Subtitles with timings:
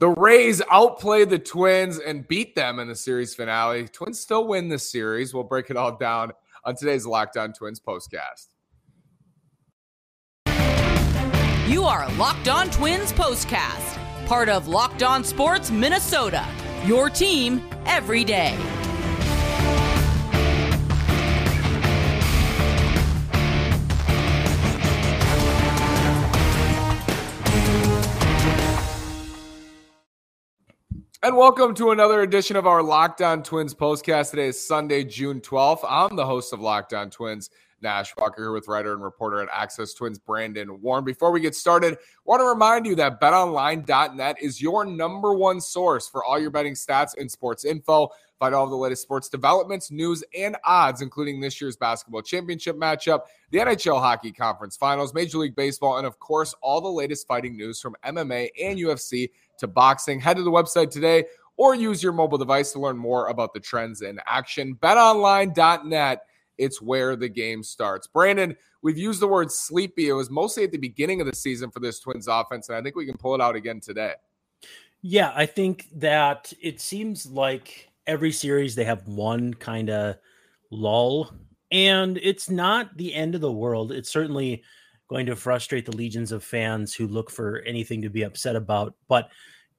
[0.00, 3.88] The Rays outplayed the Twins and beat them in the series finale.
[3.88, 5.34] Twins still win this series.
[5.34, 6.30] We'll break it all down
[6.64, 8.46] on today's Locked On Twins postcast.
[11.68, 16.46] You are Locked On Twins postcast, part of Locked On Sports Minnesota.
[16.86, 18.56] Your team every day.
[31.28, 34.30] And welcome to another edition of our Locked On Twins postcast.
[34.30, 35.84] Today is Sunday, June 12th.
[35.86, 37.50] I'm the host of Locked On Twins,
[37.82, 41.04] Nash Walker, here with writer and reporter at Access Twins, Brandon Warne.
[41.04, 46.08] Before we get started, want to remind you that betonline.net is your number one source
[46.08, 48.08] for all your betting stats and sports info.
[48.38, 53.24] Find all the latest sports developments, news, and odds, including this year's basketball championship matchup,
[53.50, 57.54] the NHL Hockey Conference Finals, Major League Baseball, and of course, all the latest fighting
[57.54, 60.20] news from MMA and UFC to boxing.
[60.20, 61.24] Head to the website today
[61.58, 64.76] or use your mobile device to learn more about the trends in action.
[64.76, 66.22] BetOnline.net,
[66.56, 68.06] it's where the game starts.
[68.06, 70.08] Brandon, we've used the word sleepy.
[70.08, 72.82] It was mostly at the beginning of the season for this Twins offense, and I
[72.82, 74.14] think we can pull it out again today.
[75.02, 80.16] Yeah, I think that it seems like every series they have one kind of
[80.70, 81.32] lull,
[81.70, 83.92] and it's not the end of the world.
[83.92, 84.62] It's certainly
[85.08, 88.94] going to frustrate the legions of fans who look for anything to be upset about.
[89.08, 89.30] But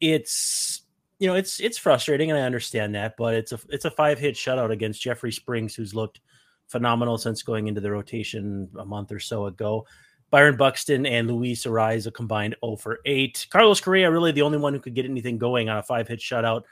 [0.01, 0.81] it's
[1.19, 3.15] you know it's it's frustrating, and I understand that.
[3.17, 6.21] But it's a it's a five hit shutout against Jeffrey Springs, who's looked
[6.67, 9.85] phenomenal since going into the rotation a month or so ago.
[10.31, 13.47] Byron Buxton and Luis Arraez a combined 0 for 8.
[13.49, 16.19] Carlos Correa really the only one who could get anything going on a five hit
[16.19, 16.63] shutout.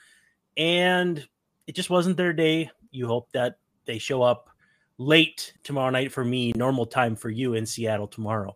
[0.55, 1.27] And
[1.65, 2.69] it just wasn't their day.
[2.91, 4.49] You hope that they show up
[4.97, 8.55] late tomorrow night for me, normal time for you in Seattle tomorrow.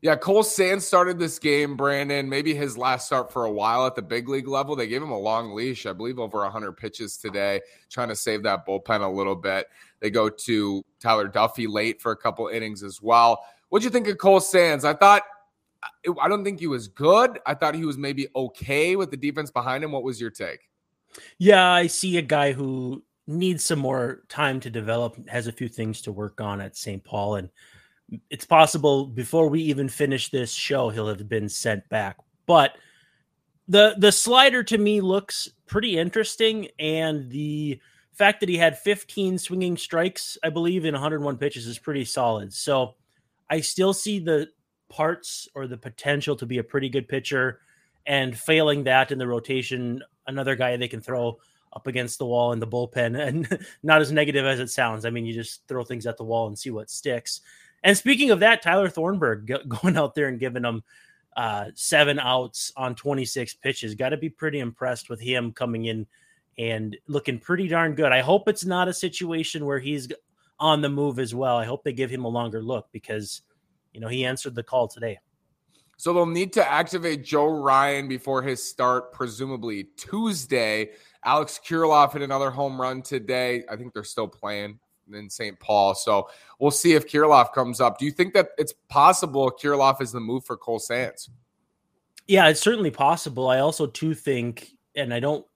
[0.00, 2.28] Yeah, Cole Sands started this game, Brandon.
[2.28, 4.76] Maybe his last start for a while at the big league level.
[4.76, 8.44] They gave him a long leash, I believe over 100 pitches today, trying to save
[8.44, 9.66] that bullpen a little bit.
[9.98, 13.44] They go to Tyler Duffey late for a couple innings as well.
[13.70, 14.84] What'd you think of Cole Sands?
[14.84, 15.24] I thought,
[15.82, 17.40] I don't think he was good.
[17.44, 19.90] I thought he was maybe okay with the defense behind him.
[19.90, 20.60] What was your take?
[21.38, 25.68] Yeah, I see a guy who needs some more time to develop, has a few
[25.68, 27.04] things to work on at St.
[27.04, 27.36] Paul.
[27.36, 27.50] And
[28.30, 32.16] it's possible before we even finish this show, he'll have been sent back.
[32.46, 32.72] But
[33.68, 36.68] the the slider to me looks pretty interesting.
[36.78, 37.78] And the
[38.14, 42.52] fact that he had 15 swinging strikes, I believe, in 101 pitches is pretty solid.
[42.54, 42.94] So
[43.50, 44.48] I still see the
[44.88, 47.60] parts or the potential to be a pretty good pitcher.
[48.06, 51.38] And failing that in the rotation, another guy they can throw
[51.72, 55.04] up against the wall in the bullpen and not as negative as it sounds.
[55.04, 57.40] I mean, you just throw things at the wall and see what sticks.
[57.84, 60.82] And speaking of that, Tyler Thornburg going out there and giving them
[61.36, 63.94] uh, seven outs on 26 pitches.
[63.94, 66.06] Got to be pretty impressed with him coming in
[66.58, 68.10] and looking pretty darn good.
[68.10, 70.08] I hope it's not a situation where he's
[70.58, 71.56] on the move as well.
[71.56, 73.42] I hope they give him a longer look because,
[73.92, 75.20] you know, he answered the call today.
[75.96, 80.90] So they'll need to activate Joe Ryan before his start, presumably Tuesday.
[81.24, 83.64] Alex Kirilloff hit another home run today.
[83.70, 84.78] I think they're still playing
[85.12, 85.58] in St.
[85.58, 85.94] Paul.
[85.94, 87.98] So we'll see if Kirilloff comes up.
[87.98, 91.30] Do you think that it's possible Kirilloff is the move for Cole Sands?
[92.26, 93.48] Yeah, it's certainly possible.
[93.48, 95.46] I also too think, and I don't.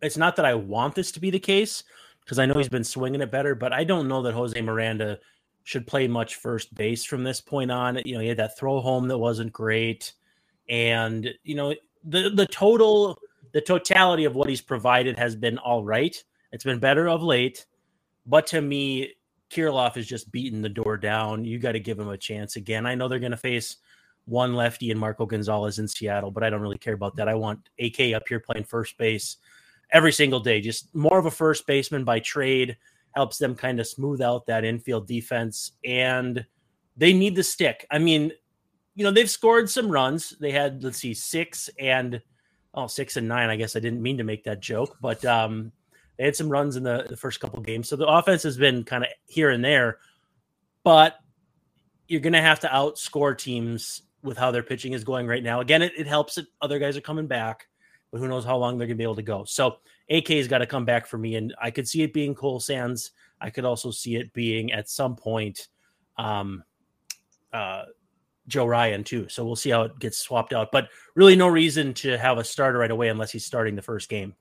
[0.00, 1.84] It's not that I want this to be the case
[2.24, 5.18] because I know he's been swinging it better, but I don't know that Jose Miranda
[5.64, 8.00] should play much first base from this point on.
[8.04, 10.12] You know, he had that throw home that wasn't great,
[10.68, 13.18] and you know the the total
[13.52, 16.22] the totality of what he's provided has been all right.
[16.52, 17.66] It's been better of late,
[18.26, 19.14] but to me,
[19.50, 21.44] Kirilloff is just beating the door down.
[21.44, 22.86] You got to give him a chance again.
[22.86, 23.76] I know they're going to face
[24.24, 27.28] one lefty and Marco Gonzalez in Seattle, but I don't really care about that.
[27.28, 29.36] I want AK up here playing first base
[29.90, 30.60] every single day.
[30.60, 32.76] Just more of a first baseman by trade
[33.14, 35.72] helps them kind of smooth out that infield defense.
[35.84, 36.46] And
[36.96, 37.86] they need the stick.
[37.90, 38.32] I mean,
[38.94, 40.30] you know, they've scored some runs.
[40.40, 42.22] They had, let's see, six and
[42.74, 43.50] oh, six and nine.
[43.50, 45.72] I guess I didn't mean to make that joke, but um,
[46.16, 47.88] they had some runs in the, the first couple games.
[47.88, 49.98] So the offense has been kind of here and there,
[50.84, 51.16] but
[52.08, 55.60] you're going to have to outscore teams with how their pitching is going right now.
[55.60, 57.68] Again, it, it helps that other guys are coming back,
[58.10, 59.44] but who knows how long they're going to be able to go.
[59.44, 59.76] So
[60.08, 61.36] AK's got to come back for me.
[61.36, 63.12] And I could see it being Cole Sands.
[63.40, 65.68] I could also see it being at some point
[66.18, 66.62] um,
[67.52, 67.84] uh,
[68.52, 69.28] Joe Ryan too.
[69.28, 70.70] So we'll see how it gets swapped out.
[70.70, 74.08] But really, no reason to have a starter right away unless he's starting the first
[74.08, 74.34] game.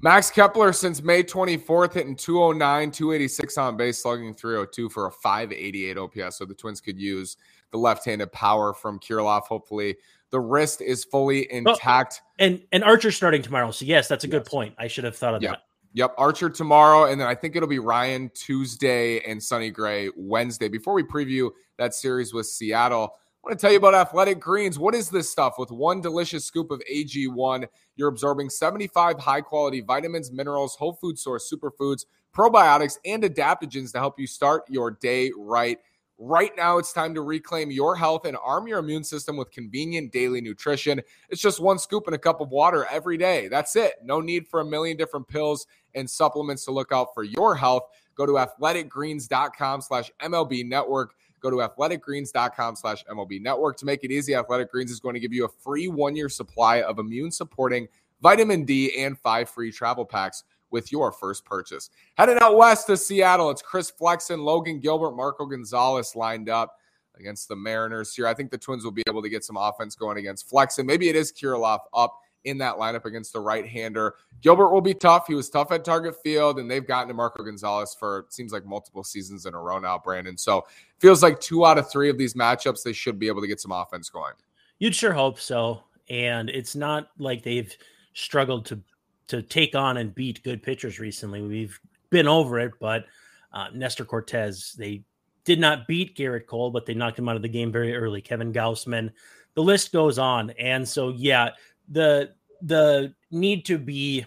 [0.00, 5.96] Max Kepler since May 24th hitting 209, 286 on base, slugging 302 for a 588
[5.98, 6.38] OPS.
[6.38, 7.36] So the Twins could use
[7.70, 9.42] the left-handed power from Kirilloff.
[9.42, 9.96] Hopefully
[10.30, 12.22] the wrist is fully oh, intact.
[12.38, 13.70] and and Archer starting tomorrow.
[13.70, 14.74] So yes, that's a good point.
[14.78, 15.52] I should have thought of Yep.
[15.52, 15.60] that.
[15.96, 20.66] Yep, Archer tomorrow, and then I think it'll be Ryan Tuesday and Sonny Gray Wednesday.
[20.66, 23.14] Before we preview that series with Seattle,
[23.44, 24.78] I want to tell you about Athletic Greens.
[24.78, 25.58] What is this stuff?
[25.58, 31.18] With one delicious scoop of AG1, you're absorbing 75 high quality vitamins, minerals, whole food
[31.18, 35.78] source superfoods, probiotics, and adaptogens to help you start your day right.
[36.16, 40.10] Right now, it's time to reclaim your health and arm your immune system with convenient
[40.10, 41.02] daily nutrition.
[41.28, 43.48] It's just one scoop in a cup of water every day.
[43.48, 43.96] That's it.
[44.02, 47.82] No need for a million different pills and supplements to look out for your health.
[48.14, 51.14] Go to athleticgreens.com slash MLB network.
[51.44, 53.76] Go to athleticgreens.com slash MLB network.
[53.76, 56.30] To make it easy, Athletic Greens is going to give you a free one year
[56.30, 57.86] supply of immune supporting
[58.22, 61.90] vitamin D and five free travel packs with your first purchase.
[62.14, 66.78] Heading out west to Seattle, it's Chris Flexen, Logan Gilbert, Marco Gonzalez lined up
[67.18, 68.26] against the Mariners here.
[68.26, 70.86] I think the Twins will be able to get some offense going against Flexen.
[70.86, 74.14] Maybe it is Kirilloff up in that lineup against the right hander.
[74.40, 75.26] Gilbert will be tough.
[75.26, 78.52] He was tough at target field, and they've gotten to Marco Gonzalez for it seems
[78.52, 80.36] like multiple seasons in a row now, Brandon.
[80.36, 80.66] So
[80.98, 83.60] feels like two out of three of these matchups, they should be able to get
[83.60, 84.34] some offense going.
[84.78, 85.84] You'd sure hope so.
[86.10, 87.74] And it's not like they've
[88.12, 88.80] struggled to
[89.26, 91.40] to take on and beat good pitchers recently.
[91.40, 91.80] We've
[92.10, 93.06] been over it, but
[93.54, 95.02] uh, Nestor Cortes, they
[95.44, 98.20] did not beat Gerrit Cole, but they knocked him out of the game very early.
[98.20, 99.10] Kevin Gausman,
[99.54, 100.50] the list goes on.
[100.50, 101.50] And so, yeah,
[101.88, 104.24] the the need to be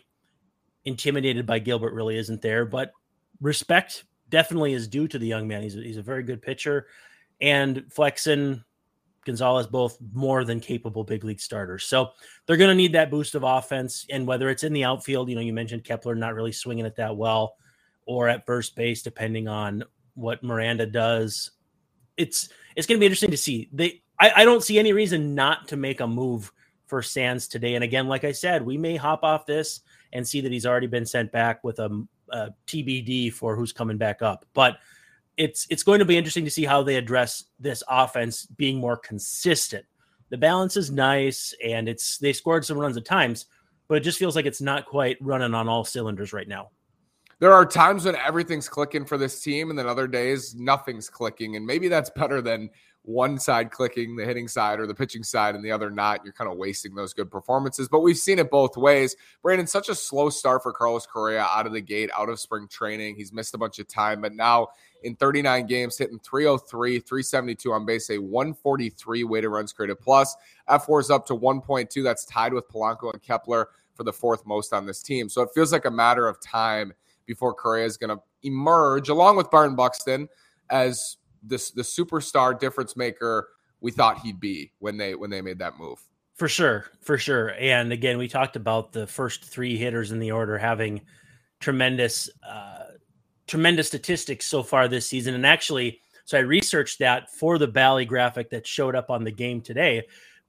[0.85, 2.91] intimidated by Gilbert really isn't there, but
[3.41, 5.63] respect definitely is due to the young man.
[5.63, 6.87] He's a, he's a very good pitcher,
[7.41, 8.63] and Flexen,
[9.25, 11.85] Gonzalez, both more than capable big league starters.
[11.85, 12.11] So
[12.45, 14.05] they're going to need that boost of offense.
[14.09, 16.95] And whether it's in the outfield, you know, you mentioned Kepler not really swinging it
[16.95, 17.55] that well,
[18.05, 19.83] or at first base, depending on
[20.15, 21.51] what Miranda does.
[22.15, 23.69] It's it's going to be interesting to see.
[23.71, 26.51] They I, I don't see any reason not to make a move
[26.87, 27.75] for Sands today.
[27.75, 29.81] And again, like I said, we may hop off this
[30.13, 33.97] and see that he's already been sent back with a, a TBD for who's coming
[33.97, 34.45] back up.
[34.53, 34.77] But
[35.35, 38.97] it's it's going to be interesting to see how they address this offense being more
[38.97, 39.85] consistent.
[40.29, 43.45] The balance is nice, and it's they scored some runs at times,
[43.87, 46.71] but it just feels like it's not quite running on all cylinders right now.
[47.39, 51.55] There are times when everything's clicking for this team, and then other days nothing's clicking,
[51.55, 52.69] and maybe that's better than
[53.07, 56.25] one side clicking, the hitting side or the pitching side, and the other not.
[56.25, 57.87] You're kind of wasting those good performances.
[57.87, 59.15] But we've seen it both ways.
[59.41, 62.67] Brandon, such a slow start for Carlos Correa out of the gate, out of spring
[62.67, 63.15] training.
[63.15, 64.67] He's missed a bunch of time, but now
[65.03, 70.35] in 39 games, hitting 303, 372 on base, a 143 weighted runs created plus.
[70.67, 72.03] fWAR is up to 1.2.
[72.03, 75.29] That's tied with Polanco and Kepler for the fourth most on this team.
[75.29, 76.93] So it feels like a matter of time
[77.25, 80.27] before Correa is going to emerge, along with Byron Buxton,
[80.69, 83.49] as this the superstar difference maker
[83.79, 85.99] we thought he'd be when they when they made that move.
[86.35, 87.53] For sure, for sure.
[87.59, 91.01] And again, we talked about the first three hitters in the order having
[91.59, 92.85] tremendous uh
[93.47, 95.33] tremendous statistics so far this season.
[95.33, 99.31] And actually, so I researched that for the Bally graphic that showed up on the
[99.31, 100.03] game today,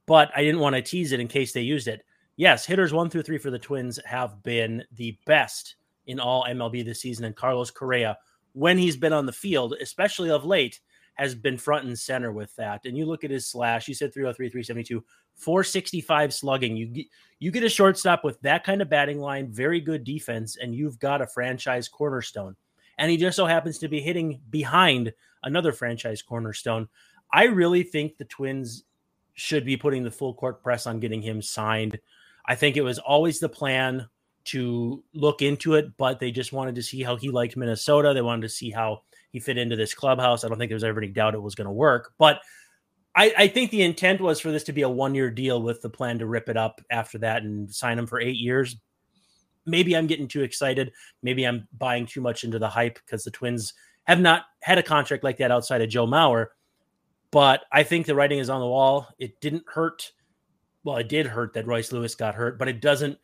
[0.07, 2.05] but I didn't want to tease it in case they used it.
[2.37, 5.77] Yes, hitters one through three for the Twins have been the best
[6.07, 7.25] in all MLB this season.
[7.25, 8.19] And Carlos Correa,
[8.59, 10.81] when he's been on the field, especially of late,
[11.15, 12.85] has been front and center with that.
[12.85, 15.05] And you look at his slash, you said 303, 372,
[15.37, 16.77] 465 slugging.
[16.77, 17.07] You get,
[17.39, 20.99] you get a shortstop with that kind of batting line, very good defense, and you've
[20.99, 22.57] got a franchise cornerstone.
[22.99, 25.13] And he just so happens to be hitting behind
[25.45, 26.89] another franchise cornerstone.
[27.33, 28.83] I really think the Twins
[29.35, 32.01] should be putting the full court press on getting him signed.
[32.45, 34.09] I think it was always the plan
[34.49, 38.13] to look into it, but they just wanted to see how he liked Minnesota.
[38.15, 40.45] They wanted to see how he fit into this clubhouse.
[40.45, 42.41] I don't think there's ever any doubt it was going to work, but
[43.15, 45.83] I, I, think the intent was for this to be a one year deal with
[45.83, 48.77] the plan to rip it up after that and sign him for eight years.
[49.67, 50.93] Maybe I'm getting too excited.
[51.23, 53.75] Maybe I'm buying too much into the hype because the Twins
[54.05, 56.47] have not had a contract like that outside of Joe Mauer.
[57.31, 59.09] But I think the writing is on the wall.
[59.19, 60.13] It didn't hurt.
[60.85, 63.19] Well, it did hurt that Royce Lewis got hurt, but it doesn't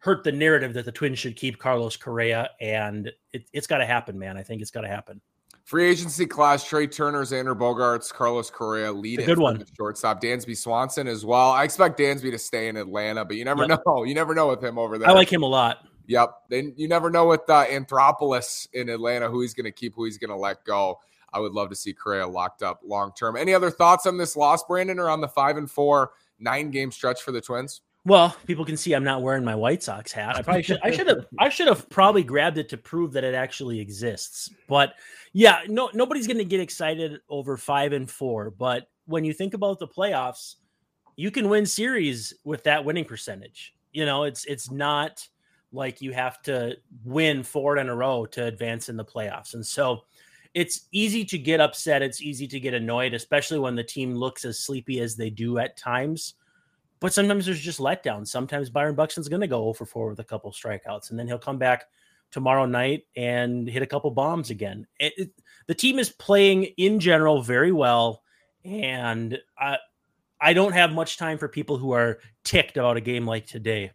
[0.00, 2.50] hurt the narrative that the Twins should keep Carlos Correa.
[2.60, 4.36] And it, it's got to happen, man.
[4.36, 5.20] I think it's got to happen.
[5.64, 9.64] Free agency class: Trea Turner, Xander Bogaerts, Carlos Correa, lead good one.
[9.76, 11.50] Shortstop Dansby Swanson as well.
[11.50, 13.80] I expect Dansby to stay in Atlanta, but you never yep.
[13.86, 14.02] know.
[14.02, 15.08] You never know with him over there.
[15.08, 15.86] I like him a lot.
[16.08, 16.34] Yep.
[16.48, 20.06] Then you never know with uh, Anthopoulos in Atlanta who he's going to keep, who
[20.06, 20.98] he's going to let go.
[21.32, 23.36] I would love to see Correa locked up long term.
[23.36, 26.90] Any other thoughts on this loss, Brandon, or on the five and four nine game
[26.90, 27.82] stretch for the Twins?
[28.06, 30.36] Well, people can see I'm not wearing my White Sox hat.
[30.36, 30.78] I probably should.
[30.82, 31.26] I should have.
[31.38, 34.48] I should have probably grabbed it to prove that it actually exists.
[34.68, 34.94] But
[35.34, 38.50] yeah, no, nobody's going to get excited over five and four.
[38.50, 40.56] But when you think about the playoffs,
[41.16, 43.74] you can win series with that winning percentage.
[43.92, 45.26] You know, it's it's not
[45.72, 49.54] like you have to win four in a row to advance in the playoffs.
[49.54, 50.04] And so
[50.54, 52.02] it's easy to get upset.
[52.02, 55.58] It's easy to get annoyed, especially when the team looks as sleepy as they do
[55.58, 56.34] at times.
[57.00, 58.28] But sometimes there's just letdowns.
[58.28, 61.38] Sometimes Byron Buxton's going to go for 4 with a couple strikeouts, and then he'll
[61.38, 61.84] come back
[62.30, 64.86] tomorrow night and hit a couple bombs again.
[64.98, 65.30] It, it,
[65.66, 68.22] the team is playing in general very well,
[68.64, 69.78] and I,
[70.40, 73.92] I don't have much time for people who are ticked about a game like today.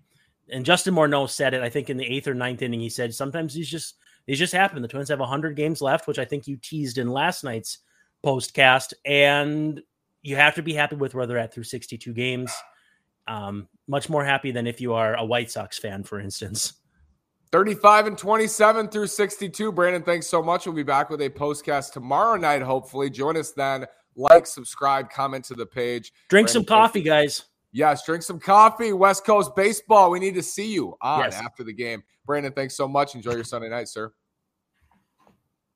[0.49, 2.79] And Justin Morneau said it, I think, in the eighth or ninth inning.
[2.79, 3.95] He said sometimes these just
[4.27, 4.81] these just happen.
[4.81, 7.79] The Twins have 100 games left, which I think you teased in last night's
[8.23, 9.81] postcast, and
[10.21, 12.51] you have to be happy with where they're at through 62 games.
[13.27, 16.73] Um, much more happy than if you are a White Sox fan, for instance.
[17.51, 19.71] 35 and 27 through 62.
[19.71, 20.65] Brandon, thanks so much.
[20.65, 23.09] We'll be back with a postcast tomorrow night, hopefully.
[23.09, 23.85] Join us then.
[24.15, 26.11] Like, subscribe, comment to the page.
[26.29, 27.45] Drink Brandon, some coffee, guys.
[27.71, 28.93] Yes, drink some coffee.
[28.93, 30.09] West Coast baseball.
[30.09, 31.35] We need to see you on yes.
[31.35, 32.03] after the game.
[32.25, 33.15] Brandon, thanks so much.
[33.15, 34.11] Enjoy your Sunday night, sir.